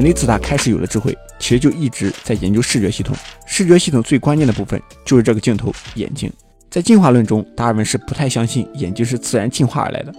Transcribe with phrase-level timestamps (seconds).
[0.00, 3.14] 人类自打开始有了智慧，其实就一直在研究视觉系统。
[3.44, 6.32] 视觉系统最关键的部分就是这个镜头——眼睛。
[6.70, 10.10] 在进化论中，达尔文是不太相信眼睛是自然进化而来的，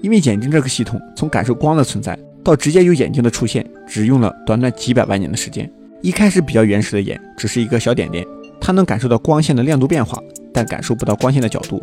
[0.00, 5.70] 因为眼睛这个系统从感受光的存在到直接有眼睛的出现，只用了短短几百万年的时间。
[6.00, 8.24] 一开始比较原始的眼只是一个小点点，
[8.58, 10.18] 它能感受到光线的亮度变化，
[10.50, 11.78] 但感受不到光线的角度。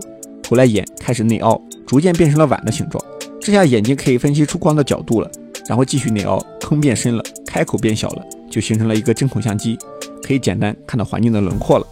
[0.49, 2.99] 后来眼开始内凹，逐渐变成了碗的形状，
[3.39, 5.29] 这下眼睛可以分析出光的角度了。
[5.67, 9.77] 然后继续内凹，坑变深了，开口变小了，就形成了一个针孔相机，
[10.21, 11.87] 可以简单看到环境的轮廓了。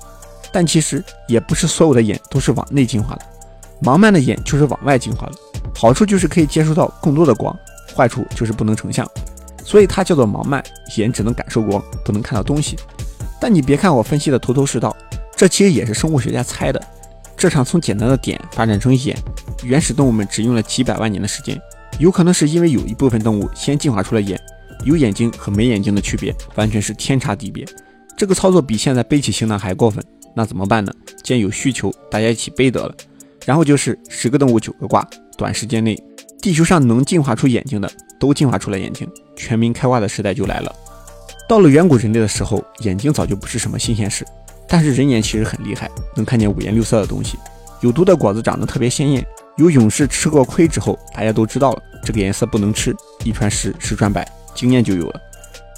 [0.52, 3.22] 但其实也不是所有的眼都是往内进化的，
[3.82, 5.34] 盲鳗的眼就是往外进化的。
[5.74, 7.58] 好处就是可以接收到更多的光，
[7.96, 9.08] 坏处就是不能成像，
[9.64, 10.62] 所以它叫做盲鳗
[10.98, 12.78] 眼，只能感受光，不能看到东西。
[13.40, 14.96] 但你别看我分析的头头是道，
[15.36, 16.82] 这其实也是生物学家猜的。
[17.38, 19.18] 这场从简单的点发展成眼，
[19.64, 21.60] 原始动物们只用了几百万年的时间。
[22.00, 24.40] 有可能是因为有一部分动物先进化出了眼，
[24.86, 27.66] 有眼睛和没眼睛的区别完全是天差地别。
[28.18, 30.04] 这个操作比现在背起行囊还过分，
[30.36, 30.92] 那怎么办呢？
[31.24, 32.96] 既然有需求，大家一起背得了。
[33.46, 35.98] 然后就是十个动物九个挂，短时间内，
[36.42, 40.76] 地球上能进化出眼睛的都进化出了眼睛，全民开挂的时代就来了。
[41.50, 44.24] 到了远古人类的时候，眼睛早就不是什么新鲜事，
[44.68, 47.38] 但是人眼其实很厉害，能看见五颜六色的东西。
[47.82, 49.26] 有毒的果子长得特别鲜艳。
[49.62, 55.22] 有勇士吃过亏之后，大家都知道了这个颜色不能吃，一传十，十传百，经验就有了。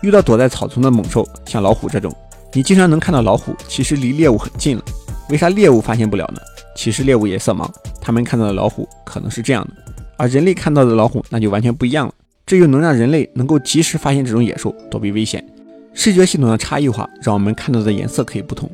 [0.01, 2.09] 遇到躲在草丛的猛兽，像老虎这种，
[2.53, 4.83] 你经常能看到老虎，其实离猎物很近了。
[5.29, 6.39] 为啥猎物发现不了呢？
[6.77, 12.13] 其实猎物也色盲，他们看到的老虎可能是这样的，而人类看到的老虎那就完全不一样了。
[12.45, 15.45] 这又能让人类能够及时发现这种野兽，躲避危险。
[15.93, 18.69] 视觉系统的差异化，让我们看到的颜色可以不同，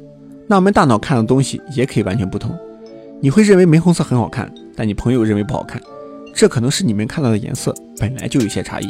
[0.47, 2.55] 那我们大脑看的东西也可以完全不同。
[3.21, 4.49] 你会认为玫红色很好看。
[4.79, 5.81] 但你朋友认为不好看，
[6.33, 8.89] 这可能是你们看到的颜色本来就有些差异。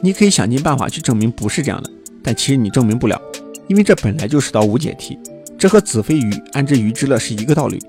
[0.00, 1.90] 你可以想尽办法去证明不是这样的，
[2.22, 3.20] 但其实你证明不了，
[3.66, 5.18] 因为这本来就是道无解题。
[5.58, 7.82] 这和子非鱼安知鱼之乐是一个道理。